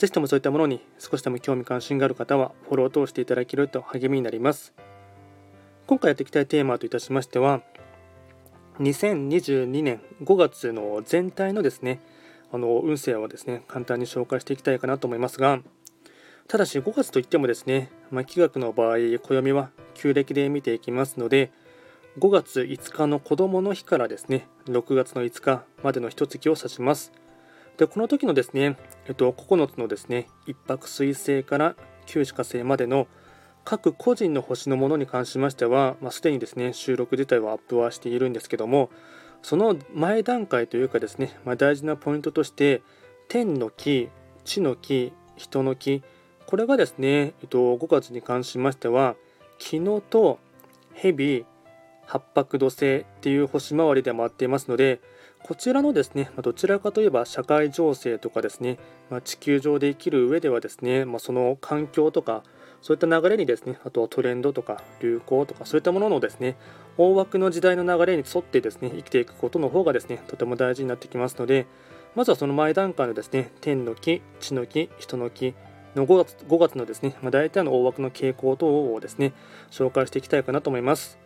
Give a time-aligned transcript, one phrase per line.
[0.00, 4.72] ぜひともそういったものに少しでも興味関心がある方はフォローを通していただけると励みになります。
[5.86, 7.60] 今回やっていきたいテーマといたしましては、
[8.78, 12.00] 2022年5月の全体のですね、
[12.50, 15.60] あの運勢をですね、簡単に紹介していきたいかなと思いますが、
[16.48, 21.52] ただし5月といってもですね、まあ、気学の場合、暦は旧暦で見ていきますので、
[22.18, 27.12] 5月5日の子供の日からですね、6月の5日までの一月を指します。
[27.76, 33.06] でこの時のですね、えっと、9つのですね一泊水星から九死火星までの
[33.64, 38.90] 各個人の星のものに関しましては、まあ、すでにですね収録自体はアップはしているんですけども
[39.42, 42.82] その前段階というかですね、まあ、大事なポイントとして
[43.28, 44.08] 天の木
[44.44, 46.02] 地の木人の木
[46.46, 49.14] これがですね、えっと、5月に関しましては
[49.58, 50.38] 木のと
[50.94, 51.46] 蛇
[52.06, 55.00] 八白土星っていう星回りで回っていますので
[55.42, 62.44] こちらのですね、どちらかといえば社会情勢とかですね、ま地球上で生きる上ではですね、まその環境とか、
[62.82, 66.56] そういった流れにですね、あとはトレンドとか流行とか、そういったもののですね、
[66.98, 71.66] 大枠の時代の流れに沿ってですね、生きていくことの方がですね、とても大事になってきますので、
[72.14, 75.54] まずはその前段階のですね、天の木、地の木、人の木
[75.94, 79.32] の5月 ,5 月のですね、まあ、大体の大枠の傾向等をですね、
[79.70, 81.18] 紹介していきたいかなと思います。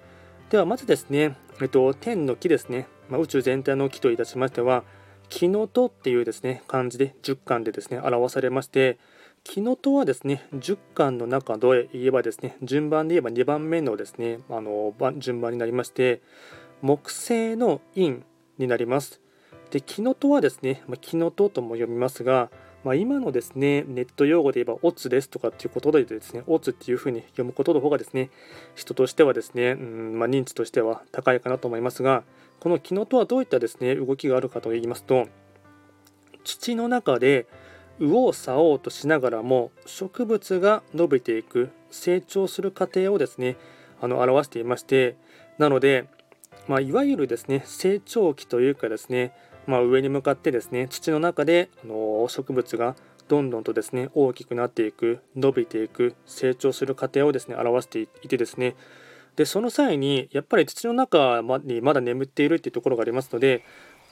[0.51, 4.85] ではまずですね、えっと、天の木ですね、まあ、宇宙全体の木といたしましては、
[5.29, 8.99] 木のとっていうですね、漢字で10巻でですね、表されまして、
[9.43, 16.23] 木のとはですね、10巻の中で言えばですね、順番で言えば2番目のですね、あの順番になりまして、
[16.83, 18.21] 木星の陰
[18.59, 19.21] になります。
[19.71, 22.51] で、木のとはですね、まあ、木のととも読みますが、
[22.85, 28.31] まあ、今のですね、ネット用語で言えば、オツですとかっていうことでですね、オツっていうふうに読むことの方がですね、
[28.75, 32.25] 人としてはですね、うんまあ、認知としては高いかなと思いますが、
[32.61, 35.29] このキノとはどういったですね、動きがあるかと言いますと、
[36.45, 37.47] 土の中で
[37.99, 43.57] 右往左往としながらも植物が伸びていく成長する過程をですね
[44.01, 45.17] あの表していまして
[45.59, 46.09] なので、
[46.69, 49.33] まあ、いわゆるですね成長期というかですね
[49.67, 52.97] まあ、上に向かってですね土の中であの植物が
[53.29, 58.77] どんどんとですね大きくなっていく伸びていく成長する過程をですね表していてですね
[59.37, 63.65] でその際にやっぱり土の中にまだ眠っているっていうところがありますので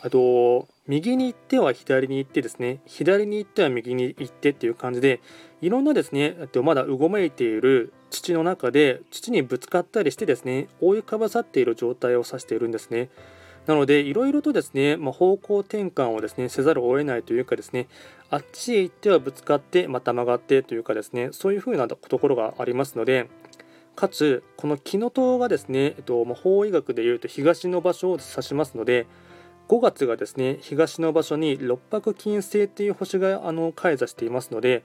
[0.04, 5.20] あと右に行っては左に行ってですね左に行っては右に行ってっていう感じで
[5.60, 13.10] いろんなですねとまだうごめいている土の中で土にぶつかったりしてですね覆いかぶさっている状態を指しているんですね。
[13.66, 17.88] なので、いろいろとですね、まあ、方向転換をですね、せざるを得ないというかですね、
[18.30, 23.28] あっちへ行ってはぶつかって、また曲がってというかですね、そういうふうなところがありますので、
[23.94, 29.06] かつ、この木の塔がですね、えっと、まあ、法医学でいうと東の場所を指しますので、
[29.68, 34.82] 5月がですね、東の場所に六白金星っていう星があの開座していますので、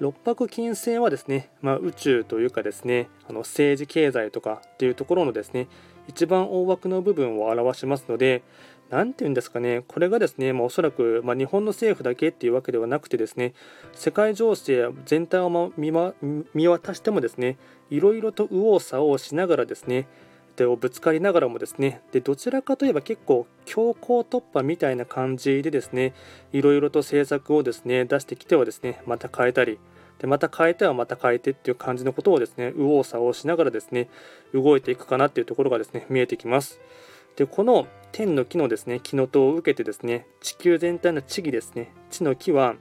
[0.00, 5.68] 六白金星はですね、まあ、宇宙というかですねあの政治経済とかっていうところのですね
[6.08, 8.42] 一番大枠の部分を表しますので
[8.90, 13.52] 何て言うんですかねこれがですね、まあ、おそらく、まあ、日本の政府だけっていうわけではなくてですね
[13.92, 16.14] 世界情勢全体を見,、ま、
[16.54, 17.58] 見渡してもですね
[17.90, 20.08] いろいろと右往左往しながらですね
[20.56, 26.14] 手をぶつかりながらもですねでどちらかといえば結構強行突破みたいな感じでですね
[26.52, 29.78] いろいろと政策をですね出してきてはですねまた変えたり
[30.18, 34.08] でまた変えてはまた変えてっていう感じのことをですね右往左往しながらですね
[34.52, 36.80] 動いていくかなっていうところがですね見えてきます
[37.36, 42.74] でこの天の木のですね木の塔を受けてですね地球全体の地儀ですね地の木は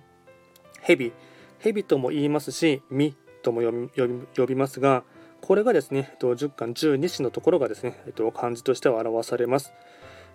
[0.81, 1.13] 蛇
[1.59, 5.03] 蛇とも言いますし実とも呼びますが
[5.41, 7.95] これがですね、10巻12子のところがですね、
[8.33, 9.73] 漢字としては表されます。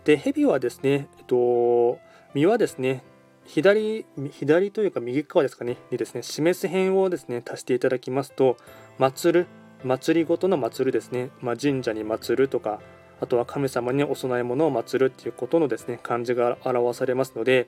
[0.05, 3.05] で、蛇はですね、実はですね、
[3.45, 8.57] 左、左というか右側ですかね、にですね、示す辺をですね、足していただきますと、
[8.99, 9.47] 祭る、
[9.85, 12.81] 祭りごとの祭るですね、まあ、神社に祭るとか、
[13.21, 17.67] あとは神様にお供え物を祀るっていうことのですね、漢字が表されますので、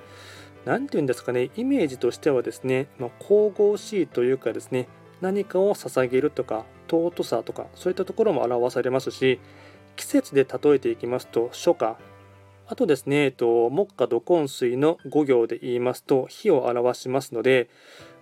[0.65, 4.89] 何て言うんですかね、イメージとしてはですね、まあ、神々しいというかですね、
[5.21, 9.41] 何かを捧げるとか尊さとかそういったところも表されますし
[9.97, 11.97] 季節で例えていきますと初夏。
[12.67, 17.69] あとですね、えっと、木下土根水の5行で言いますと火を表しますので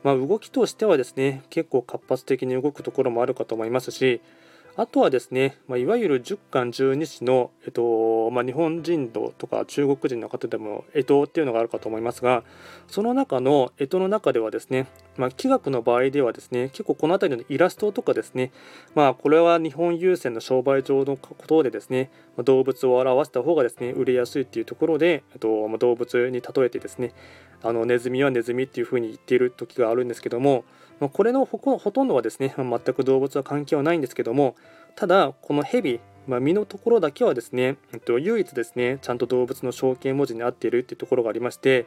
[0.02, 4.20] まあ、動きとしてはですね結構活発的に動くところもあるかと思いますし
[4.74, 12.42] あとはですね、まあ、いわゆる10巻十二支の、えっとまあ、日本人とか中国人の方でも干支っていうのがあるかと思いますが
[12.88, 14.86] その中の干支の中ではですね、
[15.16, 18.50] まあ、気学の場合ではですね結構この辺りのイラストとかですね、
[18.94, 27.12] まあ、これは日本郵船の商売上のことでですね動物を表した方がですね売れやすいっていうところで、と、動物に例えてですね
[27.62, 30.64] あのネズミはネズミっていうふうに言っている時があるんですけども
[30.98, 34.56] まこれのほとんどはですね、全く動物は関係はないんですけども
[34.94, 41.86] ただこのヘビまあ、身のところだけはですね、えっと、唯一ですね、ちゃんと動物の象形文字に合っているっていうところがありまして、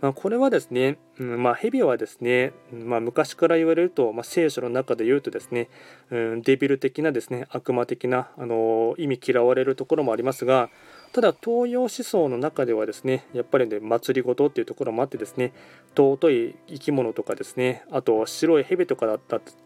[0.00, 5.68] まあ、これはですね、うんまあ、蛇はですね、まあ、昔から言われると、まあ、聖書の中で言うとですね、
[6.10, 10.70] うん、デビル的なですね、悪魔的な、あの意味嫌われるところもありますが、
[11.14, 15.52] ただ東洋思想の中ではですねやっぱりね祭りごとっていうところもあってですね
[15.96, 19.20] 尊い生き物とかですねあと白い蛇とかだっ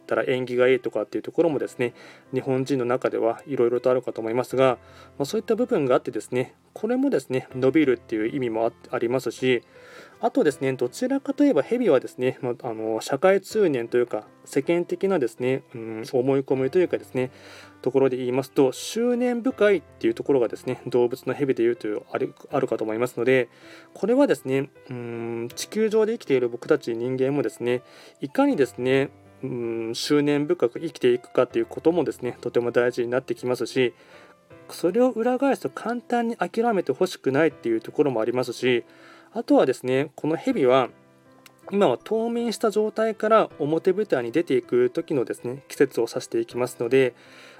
[0.06, 1.94] たら縁起がいいとかっていうところもですね
[2.34, 4.76] 日本人の中ではいろいろとあるかと思いますが、
[5.16, 9.64] まあ、そういった部分があってですねこれもですね伸びるっていう意味もありますし
[10.20, 17.30] あとですね、どちらかといえばヘビはですね、まあ、の社会通念というか、世間的なですね、うん、思い込みというかですね、
[17.82, 23.48] ところで言いますと、執念深いっていうところがですね、動物のヘビでいうとあるあるかと思いますので、
[23.94, 27.82] これはですね、うん、地球上で生きている僕たち人間もですね、
[28.20, 29.10] いかにですね、
[29.44, 33.94] うん、執念深く生きていくかということもですね、とても大事になってきますし、
[34.74, 38.84] それを裏返すと簡単に諦めてほしくないっていうところもありますし、
[39.32, 40.88] あとはですねこのヘビは
[41.70, 47.14] 今は冬眠した状態から表舞台に出ていく時のですね季節を指していきますので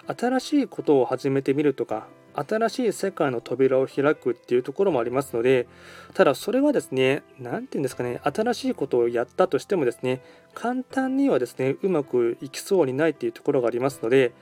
[0.07, 5.67] 新しいことを始めてみるとか新しい世界の扉を開くっていうところもありますので
[6.15, 10.23] ただそれはですね何て言うんですかね新しいことをやったとしてもですね
[10.55, 14.33] 簡単にはですねうまくいきそうにないっていうところがありますので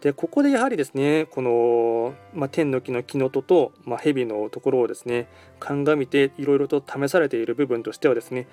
[0.00, 5.28] でここでやはりですねこの、まあ、天の木の木のとと、まあ、蛇のところをですね
[5.58, 8.46] 鑑みていろいろと試されている部分としてはですね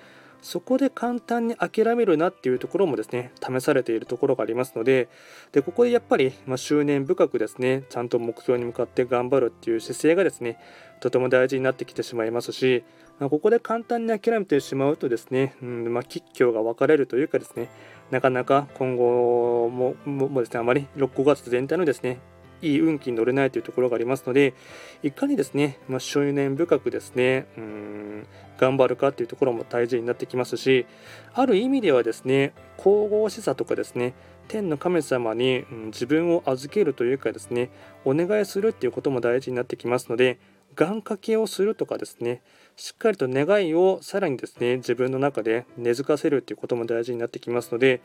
[0.44, 5.08] そこで簡単に諦めるなっていうところもですね試されているところがありますので
[5.52, 10.58] でここでやっぱり、まあ、執念深くですねちゃんと目標に向かって頑張るっていう姿勢がですね
[11.04, 12.82] とても大事になってきてしまいますし、
[13.18, 17.68] まあ、ここで簡単に諦めてしまうとですね、うんまあ、吉凶が分かれるというかですね
[18.10, 22.20] なかなか今後ももですねあまり6月全体のですね
[22.62, 24.54] いい運気に乗れないというところがありますので
[25.02, 28.26] いかにですね、まあ、執念深くですねうん
[28.56, 30.86] 頑張るかというところも大事になってきますし
[31.34, 34.14] ある意味ではですね神々しさとかですね
[34.48, 37.68] 天の神様に、うん、自分を預けるというかですね
[38.06, 40.38] お願いするっていうことも大事になってきますので
[40.76, 42.42] 願掛けをするとかですね
[42.76, 48.00] しっかりと願いをさらにですね自分の中で根付かせるということも大事になってきますので、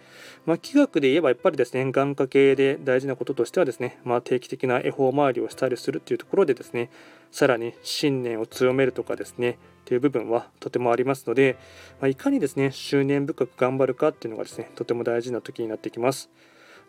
[0.45, 6.92] まあ、気学で言えばやっぱりですね願掛けで大事なこととしてはですね、まあ、定期的な恵方回りをしたりするというところでですね
[7.31, 11.57] さらに信念を強めるとかですねという部分はとてもありますので、
[12.00, 16.30] まあ、いかにですね執念深く頑張るかっていうのがですねとても大事な時になってきます。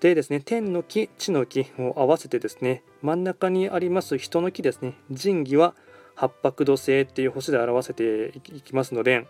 [0.01, 5.75] でですね、天の木、地の木を合わせてですね、真ん中にあります人の木ですね、神器は
[6.15, 9.27] 八白土星っていう星で表せていきますので、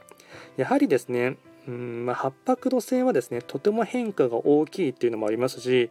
[0.57, 5.91] やはりですね、うんまあ、八白土星はですねとても変化が大きいっていうのもありますし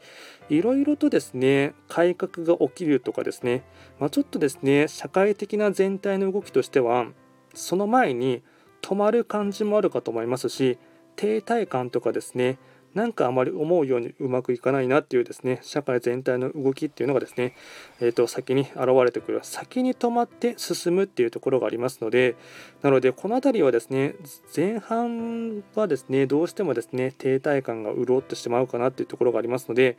[0.49, 3.63] いろいろとですね改革が起きるとかですね、
[3.99, 7.05] まあ、ちょっとですね社会的な全体の動きとしては
[7.53, 8.41] その前に
[8.81, 10.79] 止まる感じもあるかと思いますし
[11.15, 12.57] 停滞感とかですね
[12.93, 17.55] なんかあまり思うようにうまくいかないなっていうですね社会全体の動きっていうのがですね、
[17.99, 22.35] えー、と先に現れてくる先に止まって進むっていうところがありますので
[22.81, 24.15] なのでこの辺りはですね
[24.55, 29.97] 前半はですねどうしてもですね停滞感が潤ってしまうかなっていうところがありますので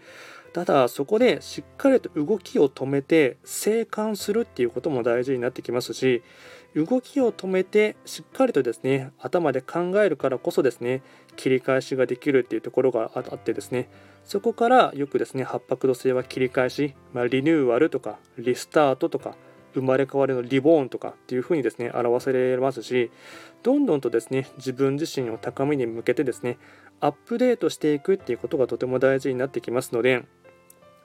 [0.53, 6.23] ただそこでしっかりと動きを止めて静観するっていうことも大事になってきますし
[6.75, 11.03] 動きを止めてしっかりとですね頭で考えるからこそですね
[11.41, 13.89] 切り返しができるっていうところがあってですね。
[14.25, 19.35] そこからよくですね八白土星は切り返し、まあ、リニューアルとかリスタートとか
[19.73, 23.11] 生まれ変わりのリボーンとかっていうふうにですね表せれますし
[23.63, 26.59] どんどんとですね自分自身を高みに向けてですね
[27.01, 30.27] アップデートしていくっていうことがとても大事になってきますので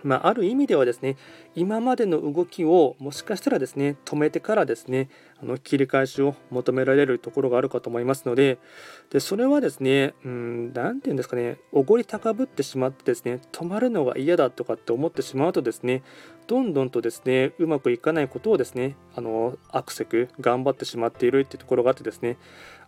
[0.05, 1.17] まあ、ある意味ではですね
[1.55, 5.09] 今までの動きをもしかしたらですね止めてからですね
[5.41, 8.57] あの切り返しを求められるところがあるかと思いますので
[9.09, 16.03] でそれはですね何て言うんですかねおごり高ぶってしまってですね止まるのが嫌だとかって思ってしまうとですね
[16.47, 22.37] どんどんとですねうまくいかないことをですねあのアクセク頑張ってしまっているっていうところがあってですね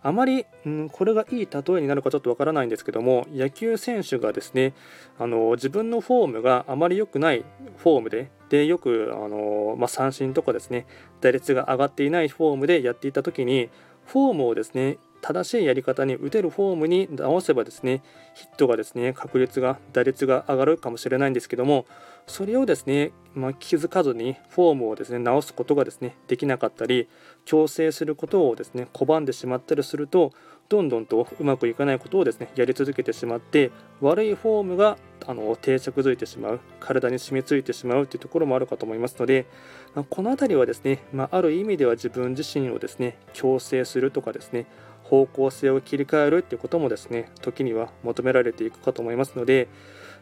[0.02, 4.74] あまり、うん、これがいい例えになるかちょっとわからないんですけども野球選手がですね
[5.18, 7.44] あの自分のフォームがあまり良くない
[7.76, 10.86] フォームででよくあの、まあ、三振とかですね
[11.20, 13.68] 打率が上がっていないフォームでやっていた時に
[14.06, 21.84] フォームをですね正しいやり方に打てるフォームに直せばですねヒットがですね確率が打率が上がるかもしれないんですけども
[22.26, 27.10] それをですね、まあ、気づかずにフォームをですね直すことがですねできなかったり
[27.44, 30.32] 調整することをですね拒んでしまったりすると
[30.70, 33.70] どんどんとうまくいかないことをですねやり続けてしまって
[34.00, 39.46] 悪いフォームがあの定着づいてしまう体に染みついてしまうというところもあるかと思いますので、
[39.94, 44.66] ま、この辺りはですね、まあ、ある意味では自分自身をですね強制するとかですね
[45.08, 49.68] 方向性を切り替えるっていうこともですね時には求められていくかと思いますので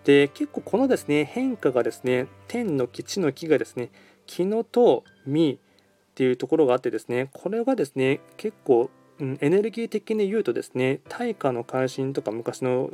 [0.05, 3.91] で結構このですね変化がですね天の木地の木がですね
[4.27, 12.91] 木のとみっていうところがあってですねこれがですね結構うんエネルギー的に言うとですね大化の改新とか昔の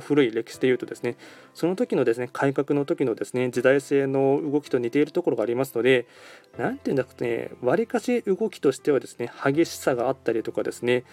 [0.00, 1.16] 古い歴史で言うとですね
[1.54, 6.06] その時のですね改革の時のですね時代性の動きと似ているところがありますので
[6.58, 11.04] 何て言うんだかねわりかし動きとしてはですね激しさがあったりとかですね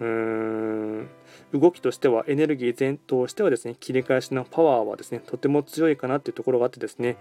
[0.00, 1.08] うーん
[1.52, 7.16] 動きとしてはエネルギー全としてはですね切り返しのパワーはですねとても強いかなっていうところがあってですね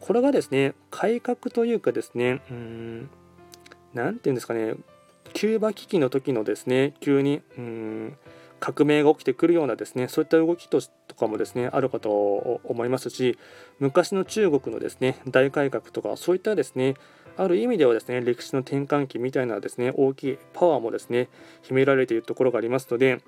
[0.00, 3.10] これがですね改革というかですねうーん
[3.94, 4.74] 何て言うんですかね
[5.32, 8.16] キューバ危機の時のですね急にうん
[8.60, 10.80] 革命が起きてくるようなですねそういった動きと
[11.18, 13.38] かもですねあるかと思いますし
[13.78, 16.94] 昔の中国のですね大改革とかそういったですね
[17.36, 21.28] ある意味ではですね歴史の転換期みたいなですね大きいパワーもですね
[21.62, 23.20] 秘められているところがありますので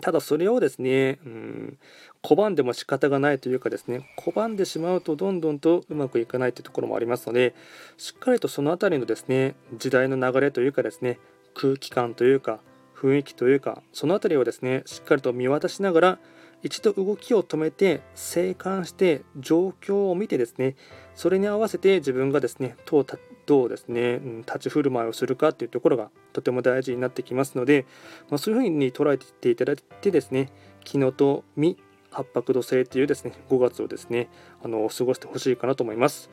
[0.00, 1.78] ただそれをですね、うん、
[2.22, 7.54] 拒んでも仕方がないというかですね拒んでしまうとどんどんとうまくいかないというところもありますので
[7.96, 11.18] しっかりとその辺りのですね時代の流れというかですね
[11.54, 12.60] 空気感というか
[12.96, 16.18] 雰囲気というかその辺りをですねしっかりと見渡しながら
[16.62, 20.76] 一度動きを止めて静観して状況を見てですね
[21.14, 23.04] それに合わせて自分がですねどう
[23.46, 27.86] どうですね、立ち振る舞いをするかっていうところがとても大事になってきますので、
[28.30, 30.50] まあ、そういうふうに捉えていただいてですね
[30.82, 31.76] 気のと身
[32.10, 34.28] 八白土星っていうですね5月をですね
[34.62, 36.30] あの過ごしてほしいかなと思います。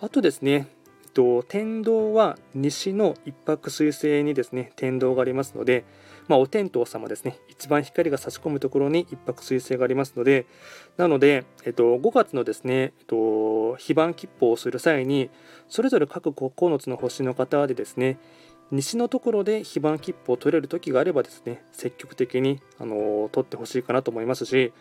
[0.00, 0.66] あとですね
[1.12, 5.84] と天道は西の一泊水星にですね天道がありますので、
[6.28, 10.46] まあ、お天道様ですね一番光が差し込むところに一泊水星がありますので
[10.96, 15.30] なので、えっと、5月のですね、えっと、非番吉報をする際に
[15.68, 18.18] それぞれ各9つの星の方でですね
[18.70, 24.72] 西のところで非番切符を取れる時があればですね積極的にあの取ってほしいかなと思いますし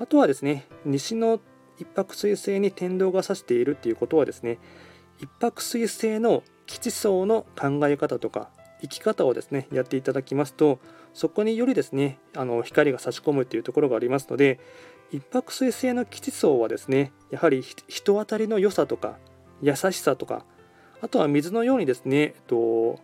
[0.00, 1.40] あとはですね西の
[1.78, 4.58] 一泊水星に天道が指しているっていうことはですね
[5.20, 8.48] 一泊水星の基地層の考え方とか
[8.80, 10.78] 生き方をですねやっていただきますと
[11.12, 14.58] そこによりですねあの光が差し込むっていうところがありますので
[15.12, 19.16] 一泊水星の基地層はですねやはり人当たりの良さとか
[19.62, 20.44] 優しさとか
[21.00, 22.98] あとは水のようにですね、えっと、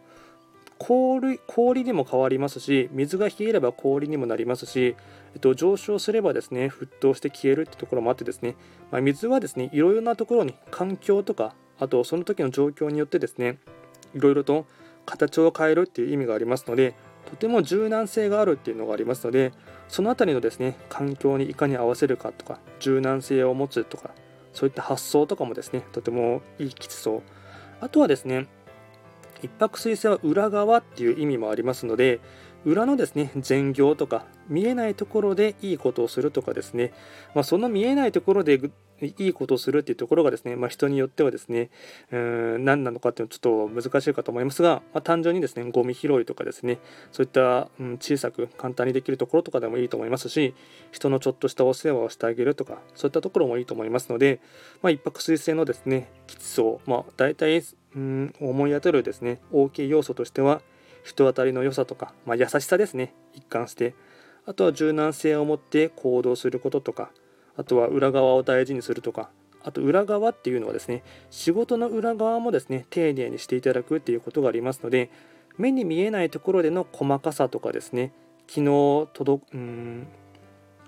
[0.79, 4.97] 氷氷にも変わりますし水が冷えれば氷にもなりますし、
[5.35, 8.57] えっと、上昇すればですね沸騰して消えるってところもあってですね、
[8.91, 13.59] まあ、水はですねいろいろなところに環境とかあとその時の状況によってですね
[14.15, 14.67] いろいろと
[15.07, 16.95] 形を変えるっていう意味がありますので
[17.29, 19.53] とても柔軟性があるっていうのがありますので
[19.89, 24.11] その辺りのですね環境にいかに合わせるかとか柔軟性を持つとか
[24.53, 27.23] そういった発想とかもですねとてもいい基地層
[27.81, 28.47] あとはですね
[29.43, 32.21] 一泊水星は裏側っていう意味もありますので
[32.65, 36.93] 裏のですね全業とか見えないところでいいことをするとかですね、
[37.35, 38.61] まあ、その見えないところで
[39.03, 41.71] いいことをするっていうところがですね、まあ、人によってはですね、
[42.13, 46.79] うん、何なのかっていうのはちょっと難しいかと思いますが、まあ、単純にですね、ゴミ拾いとかですね、
[47.13, 50.55] そういった、うん、小さく簡単にできるところとかでもいいと思いますし、
[50.93, 54.41] 人のちょっとしたお世話をしてあげるとか、そういったところもいいと思いますので、
[54.83, 57.63] まあ、一泊水星のですね、基地層、まあ、大体、
[57.97, 60.63] うん、思い当たるですね、大きい要素としては、
[61.03, 63.95] 人当たりの良さとか、まあ、優しさですね、一貫して、
[64.47, 67.11] あとは柔軟性を持って行動することとか、
[67.61, 69.29] あとは裏側を大事にするとか
[69.63, 75.11] あと裏側っていうのはですね仕事の裏側もですね丁寧にしていただくっていうことがありますので
[75.59, 78.13] 目に見えないところでの細かさとかですね
[78.49, 80.07] 昨日届うん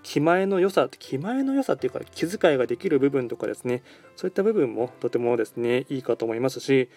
[0.03, 3.83] 気前の良さ気前の良さっていうか気遣いができる部分とかですね。
[4.17, 6.89] そういった部分もとてもですねいいかと思いますし。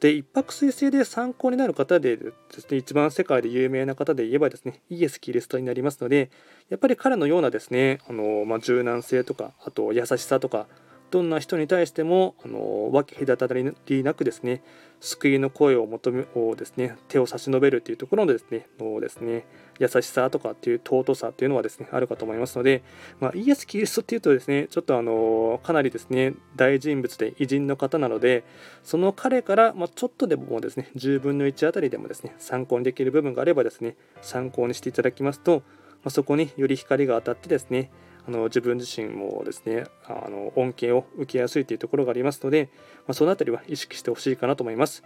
[0.00, 6.30] で一泊水星で参考になる方でですね一番世界で有名な方で言えばですねイエス・キリストになりますので
[6.68, 10.66] やっぱり彼のようなですねあの、まあ、柔軟性とかあと優しさとか
[11.12, 14.62] どんな人に対してもあの分け隔たりなくですね
[14.98, 19.44] 救いの声を求めをですね手を差し伸べるというところのですねのですね
[19.78, 22.82] 優しさとかっていう尊さっていうのはですねあるかと思いますので、
[23.20, 28.42] まあ、イエス・キリストっていうとですねちょっとあのかなりですね大人物で偉人の方なので
[28.82, 35.64] その彼から、まあ、ちょっとでもですね10分の1あたりでもですね参考にできる部分があればですね参考にしていただきますと、ま
[36.06, 37.90] あ、そこにより光が当たってですね
[38.26, 42.70] あの自分自身もですねあの恩恵を受けやすいというところがありますので、
[43.06, 45.02] まあ、その辺りは意識してほしいかなと思います。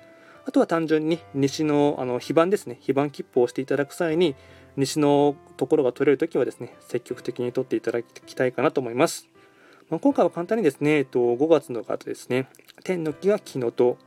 [0.46, 4.36] あとは単純に西のあの非番ですね、非番切符をしていただく際に、
[4.76, 9.28] 西のところが取れるときはですね、積極的に取っていただきたいかなと思います。
[9.90, 12.48] まあ、今回は簡単にですね、えっと、5月の方ですね、
[12.84, 13.98] 天の木が木のと、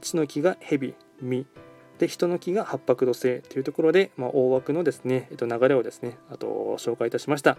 [0.00, 1.46] 地の木が蛇、実、
[1.98, 6.46] で人の木が八白土星というところで、まあ、大枠のですね、えっと、流れをですね、あと
[6.78, 7.58] 紹介いたしました。